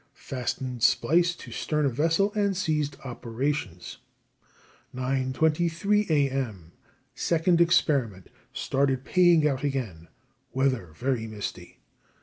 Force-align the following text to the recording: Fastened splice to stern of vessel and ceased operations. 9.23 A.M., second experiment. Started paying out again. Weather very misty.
Fastened 0.15 0.81
splice 0.81 1.35
to 1.35 1.51
stern 1.51 1.85
of 1.85 1.93
vessel 1.93 2.33
and 2.33 2.57
ceased 2.57 2.97
operations. 3.05 3.99
9.23 4.95 6.09
A.M., 6.09 6.71
second 7.13 7.61
experiment. 7.61 8.31
Started 8.51 9.05
paying 9.05 9.47
out 9.47 9.63
again. 9.63 10.07
Weather 10.53 10.87
very 10.95 11.27
misty. 11.27 11.81